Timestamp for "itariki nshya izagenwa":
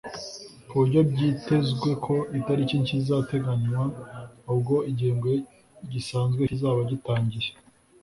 2.39-3.81